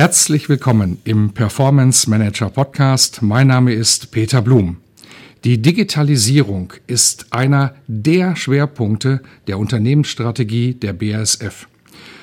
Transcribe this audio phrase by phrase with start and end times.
[0.00, 3.20] Herzlich willkommen im Performance Manager Podcast.
[3.20, 4.78] Mein Name ist Peter Blum.
[5.44, 11.68] Die Digitalisierung ist einer der Schwerpunkte der Unternehmensstrategie der BASF.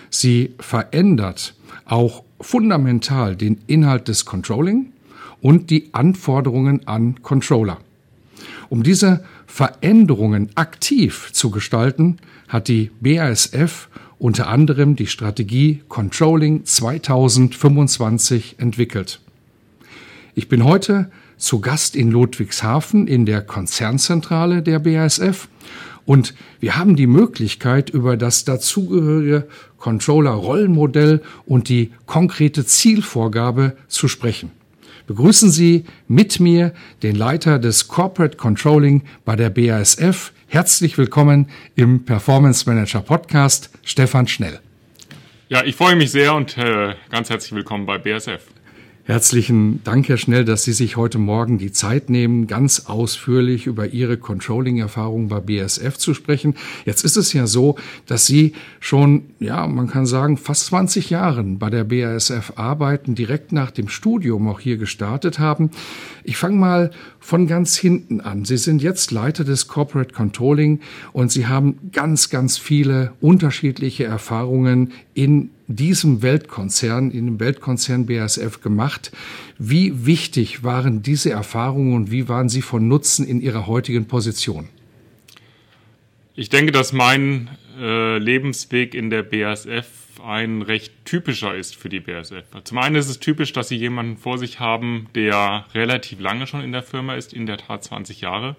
[0.10, 1.54] Sie verändert
[1.86, 4.92] auch fundamental den Inhalt des Controlling
[5.40, 7.78] und die Anforderungen an Controller.
[8.70, 13.88] Um diese Veränderungen aktiv zu gestalten, hat die BASF
[14.20, 19.20] unter anderem die Strategie Controlling 2025 entwickelt.
[20.36, 25.48] Ich bin heute zu Gast in Ludwigshafen in der Konzernzentrale der BASF
[26.06, 34.52] und wir haben die Möglichkeit, über das dazugehörige Controller-Rollenmodell und die konkrete Zielvorgabe zu sprechen.
[35.06, 42.06] Begrüßen Sie mit mir den Leiter des Corporate Controlling bei der BASF, Herzlich willkommen im
[42.06, 44.62] Performance Manager Podcast, Stefan Schnell.
[45.50, 48.42] Ja, ich freue mich sehr und äh, ganz herzlich willkommen bei BSF.
[49.08, 53.88] Herzlichen Dank, Herr Schnell, dass Sie sich heute Morgen die Zeit nehmen, ganz ausführlich über
[53.88, 56.56] Ihre Controlling-Erfahrung bei BSF zu sprechen.
[56.84, 61.58] Jetzt ist es ja so, dass Sie schon, ja, man kann sagen, fast 20 Jahren
[61.58, 65.72] bei der BASF arbeiten, direkt nach dem Studium auch hier gestartet haben.
[66.26, 68.44] Ich fange mal von ganz hinten an.
[68.44, 70.82] Sie sind jetzt Leiter des Corporate Controlling
[71.14, 78.62] und Sie haben ganz, ganz viele unterschiedliche Erfahrungen in diesem Weltkonzern, in dem Weltkonzern BASF
[78.62, 79.12] gemacht.
[79.58, 84.70] Wie wichtig waren diese Erfahrungen und wie waren sie von Nutzen in Ihrer heutigen Position?
[86.36, 87.50] Ich denke, dass mein
[87.80, 89.88] äh, Lebensweg in der BASF
[90.24, 92.46] ein recht typischer ist für die BASF.
[92.64, 96.62] Zum einen ist es typisch, dass Sie jemanden vor sich haben, der relativ lange schon
[96.62, 98.56] in der Firma ist, in der Tat 20 Jahre,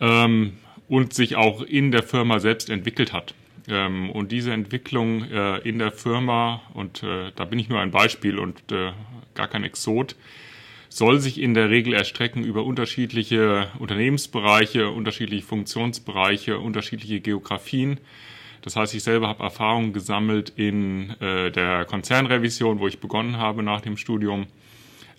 [0.00, 0.54] ähm,
[0.88, 3.34] und sich auch in der Firma selbst entwickelt hat.
[3.68, 7.90] Ähm, und diese Entwicklung äh, in der Firma, und äh, da bin ich nur ein
[7.90, 8.92] Beispiel und äh,
[9.34, 10.16] gar kein Exot,
[10.88, 18.00] soll sich in der Regel erstrecken über unterschiedliche Unternehmensbereiche, unterschiedliche Funktionsbereiche, unterschiedliche Geografien.
[18.62, 23.62] Das heißt, ich selber habe Erfahrungen gesammelt in äh, der Konzernrevision, wo ich begonnen habe
[23.62, 24.46] nach dem Studium.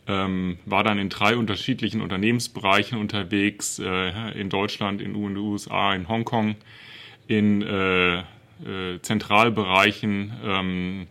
[0.07, 6.07] Ähm, war dann in drei unterschiedlichen Unternehmensbereichen unterwegs, äh, in Deutschland, in den USA, in
[6.07, 6.55] Hongkong,
[7.27, 8.23] in äh,
[8.65, 11.07] äh, Zentralbereichen ähm,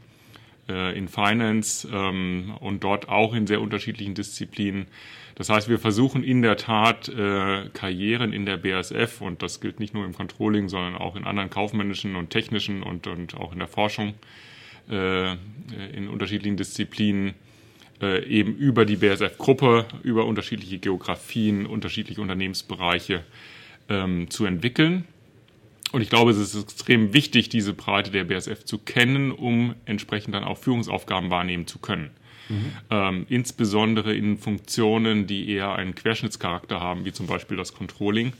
[0.68, 4.86] äh, in Finance ähm, und dort auch in sehr unterschiedlichen Disziplinen.
[5.34, 9.78] Das heißt, wir versuchen in der Tat äh, Karrieren in der BASF und das gilt
[9.78, 13.60] nicht nur im Controlling, sondern auch in anderen kaufmännischen und technischen und, und auch in
[13.60, 14.14] der Forschung
[14.90, 15.32] äh,
[15.94, 17.34] in unterschiedlichen Disziplinen
[18.00, 23.24] äh, eben über die BASF-Gruppe, über unterschiedliche Geografien, unterschiedliche Unternehmensbereiche
[23.88, 25.04] ähm, zu entwickeln.
[25.92, 30.34] Und ich glaube, es ist extrem wichtig, diese Breite der BSF zu kennen, um entsprechend
[30.34, 32.10] dann auch Führungsaufgaben wahrnehmen zu können.
[32.48, 32.72] Mhm.
[32.90, 38.32] Ähm, insbesondere in Funktionen, die eher einen Querschnittscharakter haben, wie zum Beispiel das Controlling,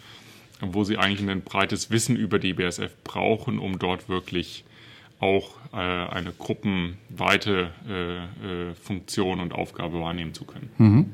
[0.60, 4.65] wo sie eigentlich ein breites Wissen über die BSF brauchen, um dort wirklich
[5.20, 10.70] auch äh, eine gruppenweite äh, äh, Funktion und Aufgabe wahrnehmen zu können.
[10.78, 11.06] Mhm.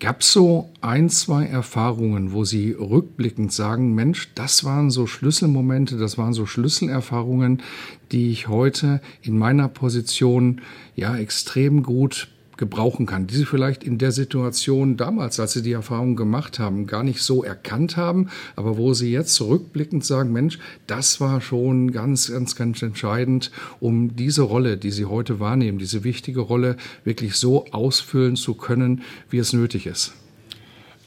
[0.00, 5.98] Gab es so ein, zwei Erfahrungen, wo Sie rückblickend sagen, Mensch, das waren so Schlüsselmomente,
[5.98, 7.62] das waren so Schlüsselerfahrungen,
[8.10, 10.62] die ich heute in meiner Position
[10.96, 12.28] ja extrem gut
[12.60, 16.86] gebrauchen kann, die Sie vielleicht in der Situation damals, als Sie die Erfahrung gemacht haben,
[16.86, 21.90] gar nicht so erkannt haben, aber wo Sie jetzt zurückblickend sagen, Mensch, das war schon
[21.90, 27.34] ganz, ganz, ganz entscheidend, um diese Rolle, die Sie heute wahrnehmen, diese wichtige Rolle wirklich
[27.34, 30.12] so ausfüllen zu können, wie es nötig ist.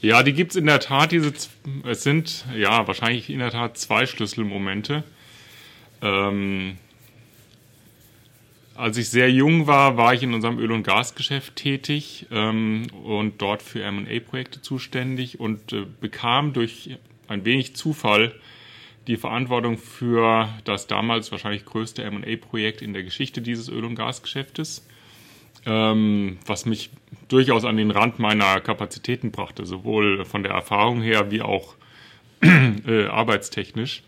[0.00, 1.12] Ja, die gibt es in der Tat.
[1.12, 1.32] Diese,
[1.84, 5.04] es sind ja wahrscheinlich in der Tat zwei Schlüsselmomente.
[6.02, 6.76] Ähm,
[8.74, 13.40] als ich sehr jung war, war ich in unserem Öl- und Gasgeschäft tätig ähm, und
[13.40, 16.96] dort für MA-Projekte zuständig und äh, bekam durch
[17.28, 18.34] ein wenig Zufall
[19.06, 24.86] die Verantwortung für das damals wahrscheinlich größte MA-Projekt in der Geschichte dieses Öl- und Gasgeschäftes,
[25.66, 26.90] ähm, was mich
[27.28, 31.74] durchaus an den Rand meiner Kapazitäten brachte, sowohl von der Erfahrung her wie auch
[32.40, 34.02] äh, arbeitstechnisch.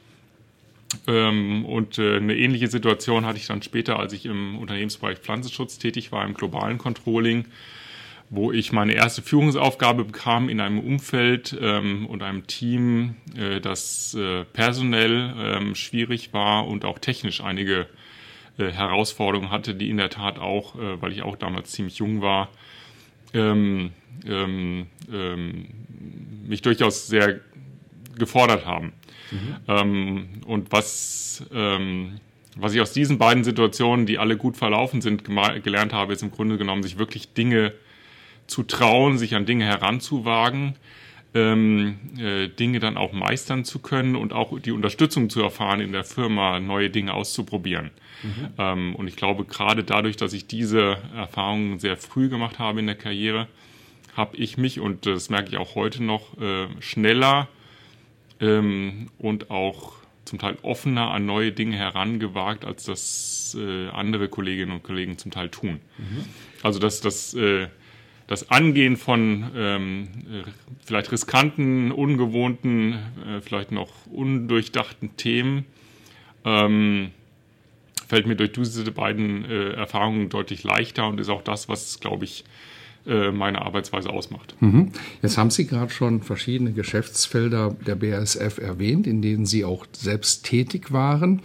[1.07, 5.79] Ähm, und äh, eine ähnliche Situation hatte ich dann später, als ich im Unternehmensbereich Pflanzenschutz
[5.79, 7.47] tätig war, im globalen Controlling,
[8.31, 14.15] wo ich meine erste Führungsaufgabe bekam in einem Umfeld ähm, und einem Team, äh, das
[14.15, 17.87] äh, personell ähm, schwierig war und auch technisch einige
[18.59, 22.49] Herausforderungen hatte, die in der Tat auch, weil ich auch damals ziemlich jung war,
[26.49, 27.41] mich durchaus sehr
[28.19, 28.93] gefordert haben.
[29.31, 29.57] Mhm.
[29.69, 32.21] Ähm, und was, ähm,
[32.57, 36.31] was ich aus diesen beiden Situationen, die alle gut verlaufen sind, gelernt habe, ist im
[36.31, 37.73] Grunde genommen, sich wirklich Dinge
[38.47, 40.77] zu trauen, sich an Dinge heranzuwagen,
[41.35, 45.93] ähm, äh, Dinge dann auch meistern zu können und auch die Unterstützung zu erfahren in
[45.93, 47.91] der Firma, neue Dinge auszuprobieren.
[48.23, 48.49] Mhm.
[48.57, 52.87] Ähm, und ich glaube, gerade dadurch, dass ich diese Erfahrungen sehr früh gemacht habe in
[52.87, 53.49] der Karriere,
[54.17, 57.49] habe ich mich, und das merke ich auch heute noch, äh, schneller
[58.41, 59.93] ähm, und auch
[60.25, 65.31] zum Teil offener an neue Dinge herangewagt, als das äh, andere Kolleginnen und Kollegen zum
[65.31, 65.81] Teil tun.
[65.99, 66.25] Mhm.
[66.63, 67.69] Also dass das, äh,
[68.27, 70.09] das Angehen von ähm,
[70.85, 75.65] vielleicht riskanten, ungewohnten, äh, vielleicht noch undurchdachten Themen
[76.45, 77.13] ähm,
[78.07, 82.25] fällt mir durch diese beiden äh, Erfahrungen deutlich leichter und ist auch das, was, glaube
[82.25, 82.45] ich,
[83.07, 84.57] meine Arbeitsweise ausmacht.
[84.61, 84.91] Mhm.
[85.23, 90.45] Jetzt haben Sie gerade schon verschiedene Geschäftsfelder der BASF erwähnt, in denen Sie auch selbst
[90.45, 91.43] tätig waren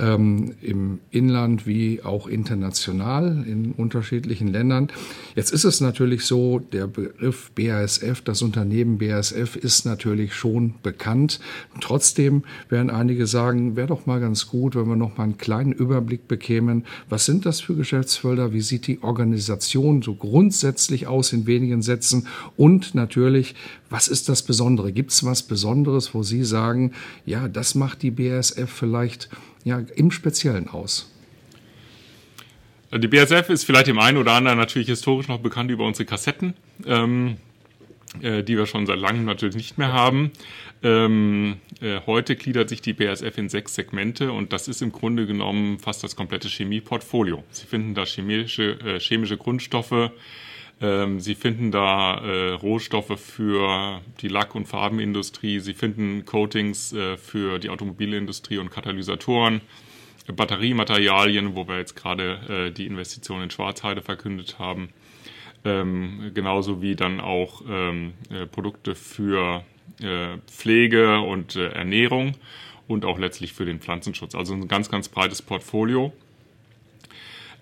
[0.00, 4.88] ähm, im Inland wie auch international in unterschiedlichen Ländern.
[5.34, 11.40] Jetzt ist es natürlich so, der Begriff BASF, das Unternehmen BASF ist natürlich schon bekannt.
[11.80, 15.72] Trotzdem werden einige sagen, wäre doch mal ganz gut, wenn wir noch mal einen kleinen
[15.72, 16.84] Überblick bekämen.
[17.08, 18.52] Was sind das für Geschäftsfelder?
[18.52, 22.26] Wie sieht die Organisation so grundsätzlich aus in wenigen Sätzen?
[22.56, 23.54] Und natürlich,
[23.90, 24.92] was ist das Besondere?
[24.92, 26.92] Gibt es was Besonderes, wo Sie sagen,
[27.26, 29.28] ja, das macht die BASF vielleicht
[29.64, 31.12] ja, im Speziellen aus?
[32.92, 36.54] Die BSF ist vielleicht dem einen oder anderen natürlich historisch noch bekannt über unsere Kassetten,
[36.86, 37.36] ähm,
[38.20, 40.32] äh, die wir schon seit langem natürlich nicht mehr haben.
[40.82, 45.26] Ähm, äh, heute gliedert sich die BSF in sechs Segmente und das ist im Grunde
[45.26, 47.44] genommen fast das komplette Chemieportfolio.
[47.50, 50.10] Sie finden da chemische, äh, chemische Grundstoffe,
[50.80, 55.60] ähm, Sie finden da äh, Rohstoffe für die Lack- und Farbenindustrie.
[55.60, 59.60] Sie finden Coatings äh, für die Automobilindustrie und Katalysatoren,
[60.34, 64.90] Batteriematerialien, wo wir jetzt gerade äh, die Investition in Schwarzheide verkündet haben.
[65.64, 69.62] Ähm, genauso wie dann auch ähm, äh, Produkte für
[70.00, 72.36] äh, Pflege und äh, Ernährung
[72.88, 74.34] und auch letztlich für den Pflanzenschutz.
[74.34, 76.14] Also ein ganz, ganz breites Portfolio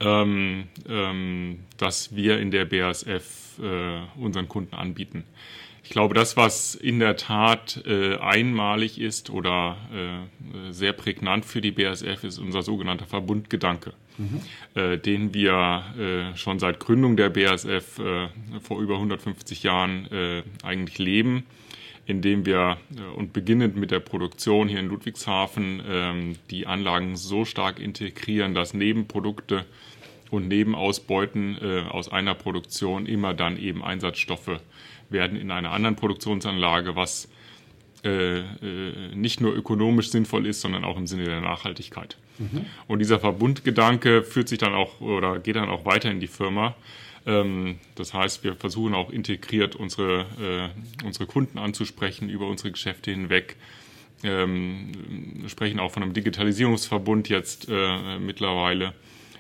[0.01, 5.25] ähm, ähm, das wir in der BASF äh, unseren Kunden anbieten.
[5.89, 11.63] Ich glaube, das, was in der Tat äh, einmalig ist oder äh, sehr prägnant für
[11.63, 14.43] die BASF, ist unser sogenannter Verbundgedanke, mhm.
[14.75, 18.29] äh, den wir äh, schon seit Gründung der BASF äh,
[18.61, 21.47] vor über 150 Jahren äh, eigentlich leben,
[22.09, 22.79] indem wir
[23.17, 28.73] und beginnend mit der Produktion hier in Ludwigshafen ähm, die Anlagen so stark integrieren, dass
[28.73, 29.67] Nebenprodukte
[30.31, 34.59] und Nebenausbeuten äh, aus einer Produktion immer dann eben Einsatzstoffe
[35.11, 37.29] werden in einer anderen Produktionsanlage, was
[38.05, 38.45] äh, äh,
[39.15, 42.17] nicht nur ökonomisch sinnvoll ist, sondern auch im Sinne der Nachhaltigkeit.
[42.39, 42.65] Mhm.
[42.87, 46.75] Und dieser Verbundgedanke führt sich dann auch oder geht dann auch weiter in die Firma.
[47.29, 53.13] Ähm, das heißt, wir versuchen auch integriert unsere, äh, unsere Kunden anzusprechen über unsere Geschäfte
[53.13, 53.55] hinweg.
[54.25, 58.95] Ähm, sprechen auch von einem Digitalisierungsverbund jetzt äh, mittlerweile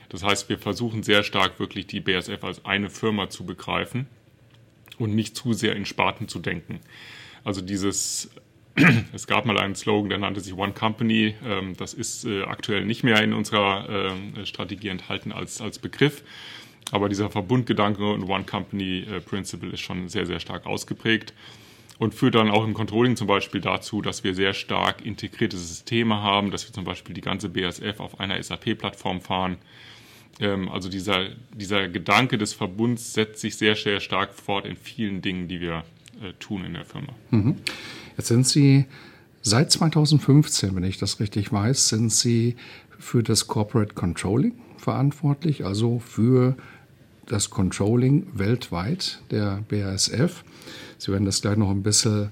[0.09, 4.07] das heißt, wir versuchen sehr stark wirklich die BSF als eine Firma zu begreifen
[4.99, 6.81] und nicht zu sehr in Sparten zu denken.
[7.45, 8.31] Also dieses,
[9.13, 11.35] es gab mal einen Slogan, der nannte sich One Company.
[11.45, 16.23] Ähm, das ist äh, aktuell nicht mehr in unserer äh, Strategie enthalten als, als Begriff.
[16.91, 21.35] Aber dieser Verbundgedanke und One Company äh, Principle ist schon sehr, sehr stark ausgeprägt
[21.99, 26.23] und führt dann auch im Controlling zum Beispiel dazu, dass wir sehr stark integrierte Systeme
[26.23, 29.59] haben, dass wir zum Beispiel die ganze BSF auf einer SAP-Plattform fahren,
[30.41, 35.23] ähm, also dieser, dieser Gedanke des Verbunds setzt sich sehr, sehr stark fort in vielen
[35.23, 35.85] Dingen, die wir
[36.23, 37.15] äh, tun in der Firma.
[37.31, 37.57] Mhm.
[38.17, 38.87] Jetzt sind Sie
[39.43, 42.57] seit 2015, wenn ich das richtig weiß, sind Sie
[42.99, 46.57] für das Corporate Controlling verantwortlich, also für
[47.27, 50.45] das Controlling weltweit der BASF.
[50.97, 52.31] Sie werden das gleich noch ein bisschen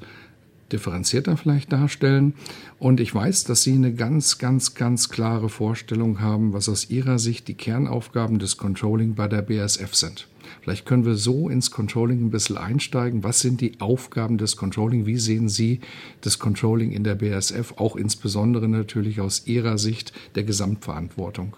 [0.72, 2.34] differenzierter vielleicht darstellen.
[2.78, 7.18] Und ich weiß, dass Sie eine ganz, ganz, ganz klare Vorstellung haben, was aus Ihrer
[7.18, 10.28] Sicht die Kernaufgaben des Controlling bei der BASF sind.
[10.62, 13.24] Vielleicht können wir so ins Controlling ein bisschen einsteigen.
[13.24, 15.06] Was sind die Aufgaben des Controlling?
[15.06, 15.80] Wie sehen Sie
[16.20, 21.56] das Controlling in der BASF, auch insbesondere natürlich aus Ihrer Sicht der Gesamtverantwortung?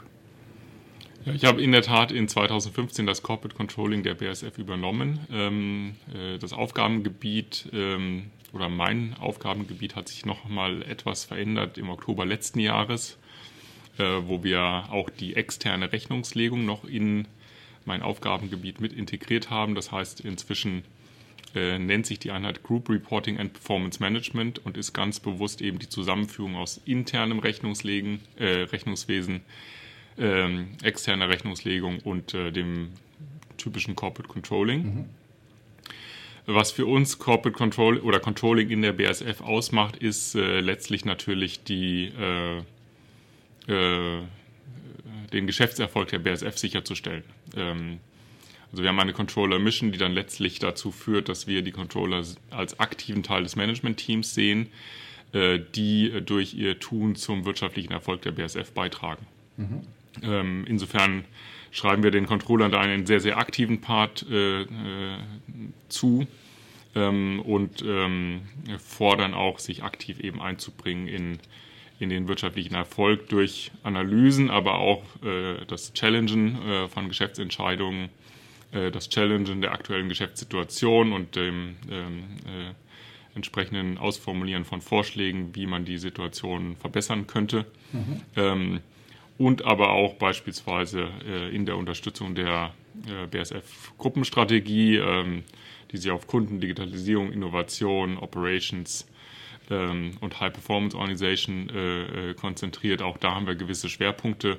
[1.25, 5.21] Ja, ich habe in der Tat in 2015 das Corporate Controlling der BASF übernommen.
[5.33, 11.91] Ähm, äh, das Aufgabengebiet ähm, oder mein Aufgabengebiet hat sich noch mal etwas verändert im
[11.91, 13.19] Oktober letzten Jahres,
[13.99, 17.27] äh, wo wir auch die externe Rechnungslegung noch in
[17.85, 19.75] mein Aufgabengebiet mit integriert haben.
[19.75, 20.85] Das heißt, inzwischen
[21.55, 25.79] äh, nennt sich die Einheit Group Reporting and Performance Management und ist ganz bewusst eben
[25.79, 29.41] die Zusammenführung aus internem Rechnungslegen, äh, Rechnungswesen,
[30.19, 32.91] äh, externer Rechnungslegung und äh, dem
[33.57, 34.83] typischen Corporate Controlling.
[34.83, 35.05] Mhm.
[36.47, 41.63] Was für uns Corporate Control oder Controlling in der BASF ausmacht, ist äh, letztlich natürlich
[41.63, 42.63] die äh,
[45.33, 47.23] den Geschäftserfolg der BASF sicherzustellen.
[47.55, 48.01] Ähm,
[48.71, 52.81] also wir haben eine Controller-Mission, die dann letztlich dazu führt, dass wir die Controller als
[52.81, 54.69] aktiven Teil des Management-Teams sehen,
[55.33, 59.27] äh, die durch ihr Tun zum wirtschaftlichen Erfolg der BASF beitragen.
[59.57, 59.83] Mhm.
[60.23, 61.25] Ähm, insofern
[61.71, 64.67] schreiben wir den Controllern da einen sehr, sehr aktiven Part äh, äh,
[65.89, 66.27] zu
[66.95, 68.43] ähm, und ähm,
[68.79, 71.39] fordern auch, sich aktiv eben einzubringen in
[71.99, 78.09] in den wirtschaftlichen Erfolg durch Analysen, aber auch äh, das Challengen äh, von Geschäftsentscheidungen,
[78.73, 85.67] äh, das Challengen der aktuellen Geschäftssituation und dem ähm, äh, entsprechenden Ausformulieren von Vorschlägen, wie
[85.67, 87.67] man die Situation verbessern könnte.
[87.93, 88.81] Mhm.
[89.39, 92.75] Und aber auch beispielsweise äh, in der Unterstützung der
[93.07, 95.45] äh, BSF-Gruppenstrategie, ähm,
[95.93, 99.07] die sich auf Kunden, Digitalisierung, Innovation, Operations,
[99.71, 103.03] ähm, und High Performance Organization äh, äh, konzentriert.
[103.03, 104.59] Auch da haben wir gewisse Schwerpunkte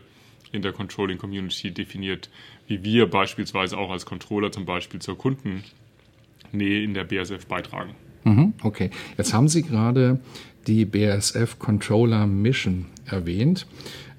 [0.52, 2.30] in der Controlling Community definiert,
[2.68, 7.96] wie wir beispielsweise auch als Controller zum Beispiel zur Kundennähe in der BSF beitragen.
[8.24, 10.20] Mhm, okay, jetzt haben Sie gerade
[10.68, 13.66] die BSF Controller Mission erwähnt.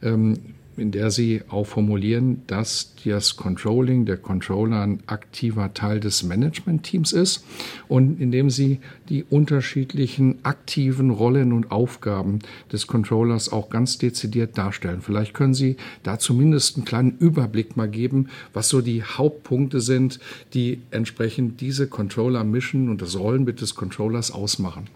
[0.03, 0.39] Ähm,
[0.81, 7.13] in der Sie auch formulieren, dass das Controlling, der Controller ein aktiver Teil des Management-Teams
[7.13, 7.45] ist
[7.89, 12.41] und indem Sie die unterschiedlichen aktiven Rollen und Aufgaben
[12.73, 15.03] des Controllers auch ganz dezidiert darstellen.
[15.03, 20.19] Vielleicht können Sie da zumindest einen kleinen Überblick mal geben, was so die Hauptpunkte sind,
[20.55, 24.89] die entsprechend diese Controller-Mission und das Rollenbild des Controllers ausmachen.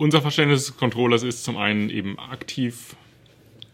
[0.00, 2.96] Unser Verständnis des Controllers ist zum einen eben aktiv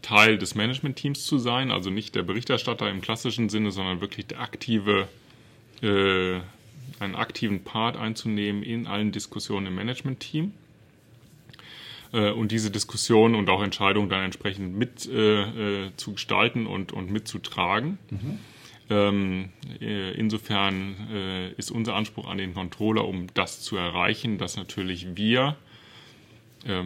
[0.06, 4.40] Teil des Management-Teams zu sein, also nicht der Berichterstatter im klassischen Sinne, sondern wirklich der
[4.40, 5.08] aktive,
[5.82, 6.38] äh,
[7.00, 10.52] einen aktiven Part einzunehmen in allen Diskussionen im Management-Team
[12.12, 16.92] äh, und diese Diskussionen und auch Entscheidungen dann entsprechend mit äh, äh zu gestalten und,
[16.92, 17.98] und mitzutragen.
[18.10, 18.38] Mhm.
[18.88, 19.48] Ähm,
[19.80, 25.16] äh, insofern äh, ist unser Anspruch an den Controller, um das zu erreichen, dass natürlich
[25.16, 25.56] wir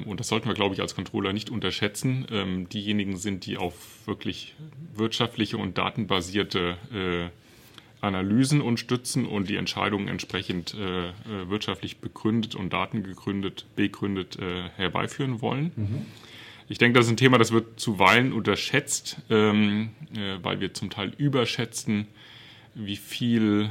[0.07, 4.07] und das sollten wir, glaube ich, als Controller nicht unterschätzen, ähm, diejenigen sind, die auf
[4.07, 4.55] wirklich
[4.95, 11.13] wirtschaftliche und datenbasierte äh, Analysen und stützen und die Entscheidungen entsprechend äh, äh,
[11.49, 14.39] wirtschaftlich begründet und datengegründet, begründet
[14.77, 15.73] herbeiführen wollen.
[15.77, 16.07] Mhm.
[16.69, 19.91] Ich denke, das ist ein Thema, das wird zuweilen unterschätzt, ähm,
[20.43, 22.07] weil wir zum Teil überschätzen,
[22.75, 23.71] wie viel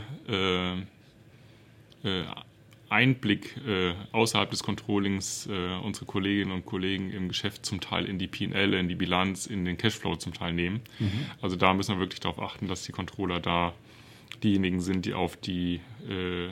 [2.90, 8.20] Einblick äh, außerhalb des Controllings äh, unsere Kolleginnen und Kollegen im Geschäft zum Teil in
[8.20, 10.82] die P&L, in die Bilanz, in den Cashflow zum Teil nehmen.
[11.00, 11.26] Mhm.
[11.42, 13.74] Also da müssen wir wirklich darauf achten, dass die Controller da
[14.44, 16.52] diejenigen sind, die auf die äh, äh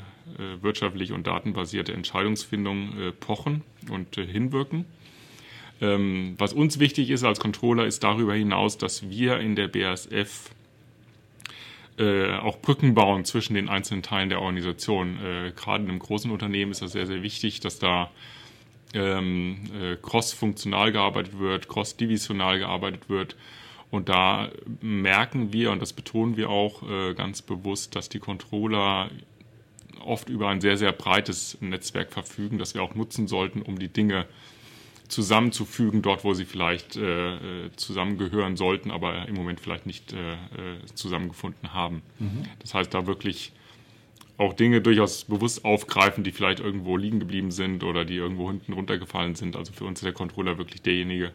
[0.62, 4.86] wirtschaftliche und datenbasierte Entscheidungsfindung äh, pochen und äh, hinwirken.
[5.80, 10.52] Ähm, was uns wichtig ist als Controller, ist darüber hinaus, dass wir in der BASF
[11.98, 15.18] äh, auch Brücken bauen zwischen den einzelnen Teilen der Organisation.
[15.18, 18.12] Äh, Gerade in einem großen Unternehmen ist das sehr, sehr wichtig, dass da
[18.94, 23.36] ähm, äh, cross-funktional gearbeitet wird, cross-divisional gearbeitet wird.
[23.90, 24.50] Und da
[24.82, 29.10] merken wir, und das betonen wir auch äh, ganz bewusst, dass die Controller
[30.06, 33.88] oft über ein sehr, sehr breites Netzwerk verfügen, das wir auch nutzen sollten, um die
[33.88, 34.57] Dinge äh,
[35.08, 37.36] zusammenzufügen, dort wo sie vielleicht äh,
[37.66, 40.38] äh, zusammengehören sollten, aber im Moment vielleicht nicht äh, äh,
[40.94, 42.02] zusammengefunden haben.
[42.20, 42.44] Mhm.
[42.60, 43.54] Das heißt, da wirklich
[44.38, 48.74] auch Dinge durchaus bewusst aufgreifen, die vielleicht irgendwo liegen geblieben sind oder die irgendwo hinten
[48.74, 49.56] runtergefallen sind.
[49.56, 51.32] Also für uns ist der Controller wirklich derjenige,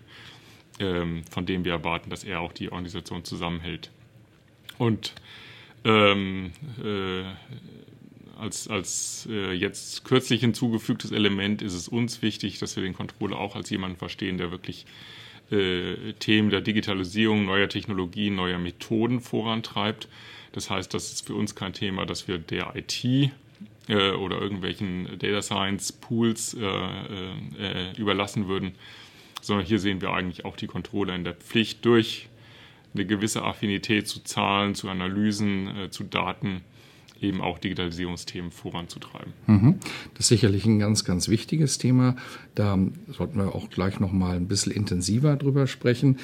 [0.78, 3.90] ähm, von dem wir erwarten, dass er auch die Organisation zusammenhält.
[4.78, 5.14] Und
[5.84, 6.52] ähm,
[6.82, 7.22] äh,
[8.38, 13.38] als, als äh, jetzt kürzlich hinzugefügtes Element ist es uns wichtig, dass wir den Controller
[13.38, 14.86] auch als jemanden verstehen, der wirklich
[15.50, 20.08] äh, Themen der Digitalisierung, neuer Technologien, neuer Methoden vorantreibt.
[20.52, 23.04] Das heißt, das ist für uns kein Thema, dass wir der IT
[23.88, 28.72] äh, oder irgendwelchen Data Science Pools äh, äh, überlassen würden,
[29.40, 32.28] sondern hier sehen wir eigentlich auch die Controller in der Pflicht durch
[32.94, 36.62] eine gewisse Affinität zu Zahlen, zu Analysen, äh, zu Daten
[37.22, 39.32] eben auch Digitalisierungsthemen voranzutreiben.
[39.46, 39.78] Mhm.
[40.14, 42.16] Das ist sicherlich ein ganz, ganz wichtiges Thema.
[42.54, 46.18] Da sollten wir auch gleich noch mal ein bisschen intensiver drüber sprechen.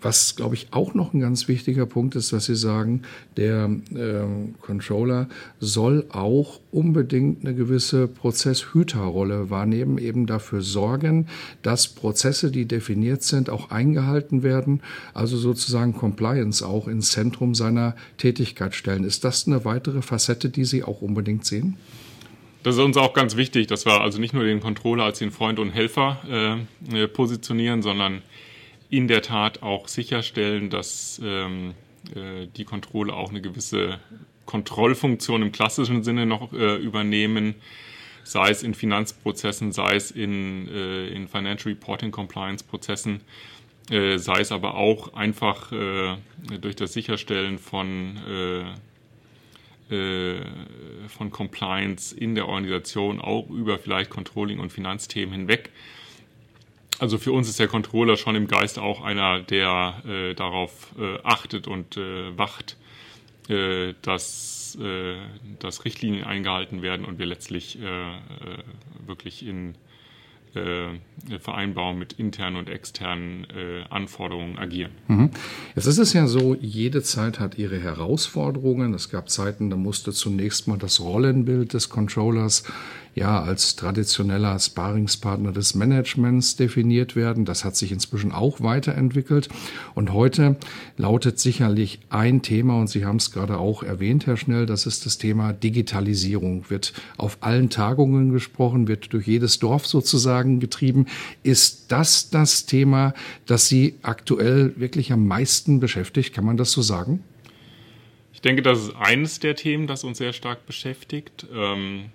[0.00, 3.02] Was, glaube ich, auch noch ein ganz wichtiger Punkt ist, dass Sie sagen,
[3.36, 4.24] der äh,
[4.60, 11.28] Controller soll auch unbedingt eine gewisse Prozesshüterrolle wahrnehmen, eben dafür sorgen,
[11.62, 14.82] dass Prozesse, die definiert sind, auch eingehalten werden,
[15.14, 19.04] also sozusagen Compliance auch ins Zentrum seiner Tätigkeit stellen.
[19.04, 21.76] Ist das eine weitere Facette, die Sie auch unbedingt sehen?
[22.66, 25.30] Das ist uns auch ganz wichtig, dass wir also nicht nur den Controller als den
[25.30, 28.22] Freund und Helfer äh, positionieren, sondern
[28.90, 31.74] in der Tat auch sicherstellen, dass ähm,
[32.14, 33.98] äh, die Kontrolle auch eine gewisse
[34.44, 37.56] Kontrollfunktion im klassischen Sinne noch äh, übernehmen,
[38.22, 43.20] sei es in Finanzprozessen, sei es in, äh, in Financial Reporting Compliance Prozessen,
[43.90, 46.16] äh, sei es aber auch einfach äh,
[46.60, 48.64] durch das Sicherstellen von äh,
[51.06, 55.70] von Compliance in der Organisation auch über vielleicht Controlling und Finanzthemen hinweg
[56.98, 61.18] also für uns ist der Controller schon im Geist auch einer, der äh, darauf äh,
[61.22, 62.76] achtet und äh, wacht,
[63.48, 65.16] äh, dass, äh,
[65.60, 67.82] dass Richtlinien eingehalten werden und wir letztlich äh,
[69.06, 69.74] wirklich in
[71.40, 73.46] Vereinbarung mit internen und externen
[73.90, 74.92] Anforderungen agieren.
[75.06, 75.30] Mhm.
[75.74, 78.94] Jetzt ist es ja so, jede Zeit hat ihre Herausforderungen.
[78.94, 82.64] Es gab Zeiten, da musste zunächst mal das Rollenbild des Controllers
[83.16, 87.46] ja als traditioneller Sparingspartner des Managements definiert werden.
[87.46, 89.48] Das hat sich inzwischen auch weiterentwickelt.
[89.94, 90.56] Und heute
[90.98, 95.06] lautet sicherlich ein Thema, und Sie haben es gerade auch erwähnt, Herr Schnell, das ist
[95.06, 96.68] das Thema Digitalisierung.
[96.68, 101.06] Wird auf allen Tagungen gesprochen, wird durch jedes Dorf sozusagen getrieben.
[101.42, 103.14] Ist das das Thema,
[103.46, 106.34] das Sie aktuell wirklich am meisten beschäftigt?
[106.34, 107.24] Kann man das so sagen?
[108.34, 111.46] Ich denke, das ist eines der Themen, das uns sehr stark beschäftigt.
[111.54, 112.10] Ähm,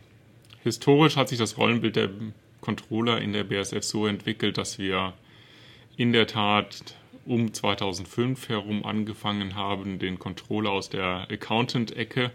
[0.64, 2.10] historisch hat sich das Rollenbild der
[2.62, 5.14] Controller in der BSF so entwickelt, dass wir
[5.98, 6.96] in der Tat
[7.26, 12.32] um 2005 herum angefangen haben, den Controller aus der Accountant-Ecke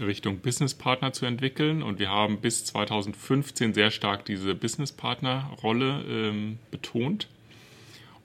[0.00, 1.82] Richtung Business Partner zu entwickeln.
[1.82, 7.28] Und wir haben bis 2015 sehr stark diese Business Partner-Rolle ähm, betont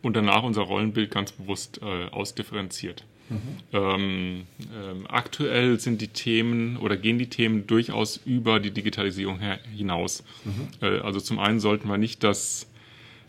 [0.01, 3.03] und danach unser Rollenbild ganz bewusst äh, ausdifferenziert.
[3.29, 3.37] Mhm.
[3.73, 9.39] Ähm, ähm, aktuell sind die Themen oder gehen die Themen durchaus über die Digitalisierung
[9.75, 10.23] hinaus.
[10.45, 10.67] Mhm.
[10.81, 12.67] Äh, also zum einen sollten wir nicht das,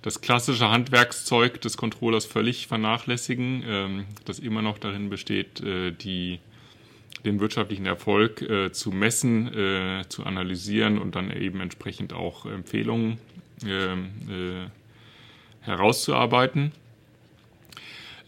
[0.03, 6.39] das klassische Handwerkszeug des Controllers völlig vernachlässigen, ähm, das immer noch darin besteht, äh, die,
[7.25, 13.19] den wirtschaftlichen Erfolg äh, zu messen, äh, zu analysieren und dann eben entsprechend auch Empfehlungen
[13.67, 16.73] ähm, äh, herauszuarbeiten.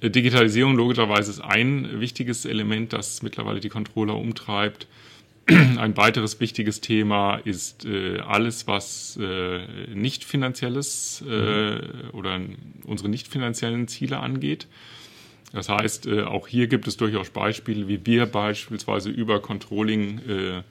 [0.02, 4.86] Digitalisierung logischerweise ist ein wichtiges Element, das mittlerweile die Controller umtreibt.
[5.46, 11.80] Ein weiteres wichtiges Thema ist äh, alles, was äh, nicht finanzielles äh, mhm.
[12.12, 12.40] oder
[12.84, 14.68] unsere nicht finanziellen Ziele angeht.
[15.52, 20.62] Das heißt, äh, auch hier gibt es durchaus Beispiele, wie wir beispielsweise über Controlling äh,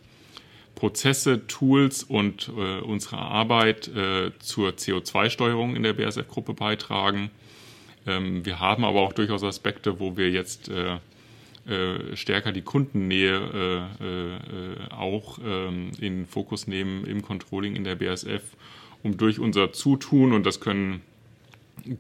[0.76, 3.92] Prozesse, Tools und äh, unsere Arbeit
[4.39, 7.32] zur CO2-Steuerung in der BSF-Gruppe beitragen
[8.06, 10.98] ähm, wir haben aber auch durchaus Aspekte, wo wir jetzt äh,
[11.68, 17.96] äh, stärker die Kundennähe äh, äh, auch ähm, in Fokus nehmen im Controlling in der
[17.96, 18.42] BSF,
[19.04, 21.02] um durch unser Zutun, und das können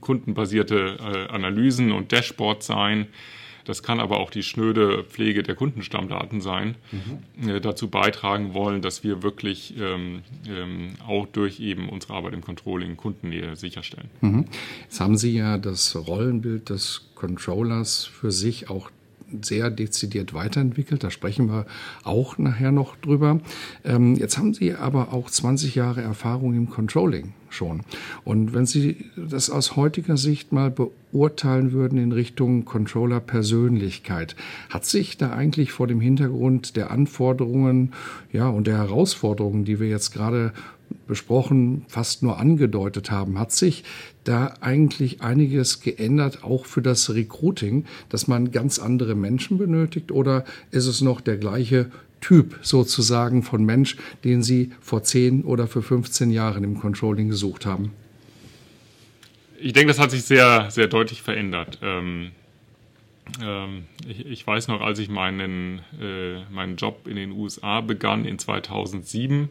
[0.01, 3.07] kundenbasierte äh, Analysen und Dashboards sein,
[3.69, 7.47] das kann aber auch die schnöde Pflege der Kundenstammdaten sein, mhm.
[7.47, 12.41] äh, dazu beitragen wollen, dass wir wirklich ähm, ähm, auch durch eben unsere Arbeit im
[12.41, 14.09] Controlling Kundennähe sicherstellen.
[14.21, 14.45] Mhm.
[14.81, 18.89] Jetzt haben Sie ja das Rollenbild des Controllers für sich auch
[19.41, 21.03] sehr dezidiert weiterentwickelt.
[21.03, 21.65] Da sprechen wir
[22.03, 23.39] auch nachher noch drüber.
[23.83, 27.81] Ähm, jetzt haben Sie aber auch 20 Jahre Erfahrung im Controlling schon.
[28.23, 34.35] Und wenn Sie das aus heutiger Sicht mal beurteilen würden in Richtung Controller Persönlichkeit,
[34.69, 37.93] hat sich da eigentlich vor dem Hintergrund der Anforderungen,
[38.31, 40.53] ja, und der Herausforderungen, die wir jetzt gerade
[41.09, 43.83] besprochen, fast nur angedeutet haben, hat sich
[44.23, 50.45] da eigentlich einiges geändert, auch für das Recruiting, dass man ganz andere Menschen benötigt oder
[50.71, 51.91] ist es noch der gleiche
[52.21, 57.65] Typ sozusagen von Mensch, den Sie vor 10 oder für 15 Jahren im Controlling gesucht
[57.65, 57.91] haben?
[59.61, 61.79] ich denke, das hat sich sehr, sehr deutlich verändert.
[61.81, 62.31] Ähm,
[63.41, 68.25] ähm, ich, ich, weiß noch, als ich meinen, äh, meinen Job in den USA begann
[68.25, 69.49] in 2007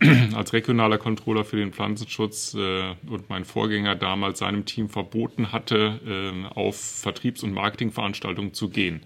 [0.34, 6.00] als regionaler Controller für den Pflanzenschutz äh, und mein Vorgänger damals seinem Team verboten hatte,
[6.06, 9.02] äh, auf Vertriebs- und Marketingveranstaltungen zu gehen.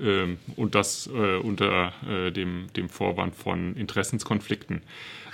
[0.00, 4.82] Ähm, und das äh, unter äh, dem, dem Vorwand von Interessenskonflikten.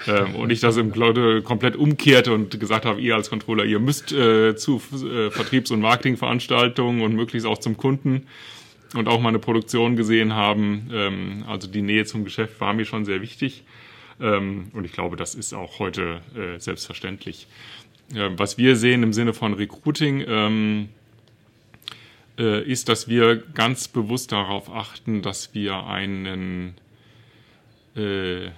[0.07, 3.79] Ähm, und ich das im Glaube komplett umkehrte und gesagt habe, ihr als Controller, ihr
[3.79, 8.27] müsst äh, zu äh, Vertriebs- und Marketingveranstaltungen und möglichst auch zum Kunden
[8.95, 10.91] und auch meine Produktion gesehen haben.
[10.93, 13.65] Ähm, also die Nähe zum Geschäft war mir schon sehr wichtig.
[14.21, 17.47] Ähm, und ich glaube, das ist auch heute äh, selbstverständlich.
[18.15, 20.89] Äh, was wir sehen im Sinne von Recruiting, ähm,
[22.39, 26.75] äh, ist, dass wir ganz bewusst darauf achten, dass wir einen,
[27.97, 28.49] äh,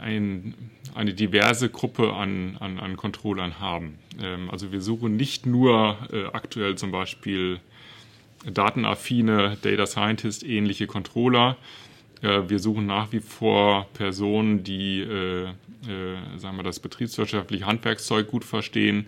[0.00, 0.54] ein,
[0.94, 3.98] eine diverse Gruppe an, an, an Controllern haben.
[4.20, 7.60] Ähm, also wir suchen nicht nur äh, aktuell zum Beispiel
[8.44, 11.56] datenaffine Data Scientist ähnliche Controller.
[12.22, 15.48] Äh, wir suchen nach wie vor Personen, die äh,
[15.88, 19.06] äh, sagen wir, das betriebswirtschaftliche Handwerkszeug gut verstehen.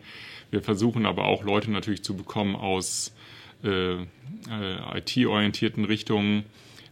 [0.50, 3.14] Wir versuchen aber auch Leute natürlich zu bekommen aus
[3.64, 4.04] äh, äh,
[4.94, 6.44] IT-orientierten Richtungen.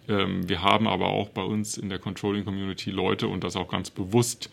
[0.08, 3.68] Ähm, wir haben aber auch bei uns in der Controlling Community Leute und das auch
[3.68, 4.50] ganz bewusst,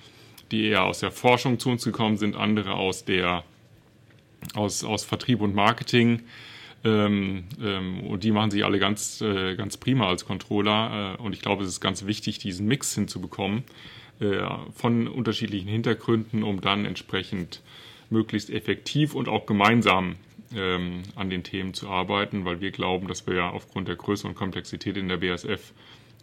[0.52, 3.44] die eher aus der Forschung zu uns gekommen sind, andere aus der
[4.56, 6.22] aus, aus Vertrieb und Marketing.
[6.84, 11.18] Ähm, ähm, und die machen sich alle ganz, äh, ganz prima als Controller.
[11.20, 13.64] Äh, und ich glaube, es ist ganz wichtig, diesen Mix hinzubekommen
[14.20, 14.40] äh,
[14.74, 17.62] von unterschiedlichen Hintergründen, um dann entsprechend
[18.10, 20.16] möglichst effektiv und auch gemeinsam
[20.56, 24.28] ähm, an den Themen zu arbeiten, weil wir glauben, dass wir ja aufgrund der Größe
[24.28, 25.74] und Komplexität in der BASF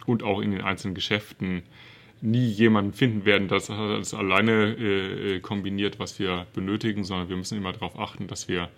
[0.07, 1.63] und auch in den einzelnen Geschäften
[2.21, 7.37] nie jemanden finden werden, das das alleine äh, äh, kombiniert, was wir benötigen, sondern wir
[7.37, 8.69] müssen immer darauf achten, dass wir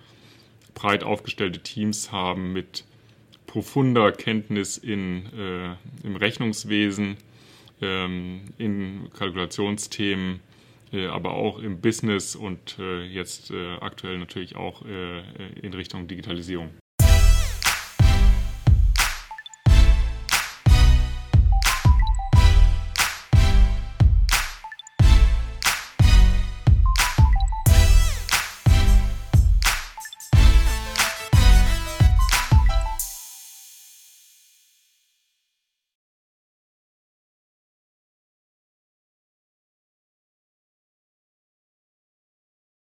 [0.75, 2.85] breit aufgestellte Teams haben mit
[3.47, 7.17] profunder Kenntnis in, äh, im Rechnungswesen,
[7.81, 10.41] ähm, in Kalkulationsthemen,
[10.93, 16.71] äh, aber auch im Business und äh, jetzt äh, aktuell natürlich auch in Richtung Digitalisierung.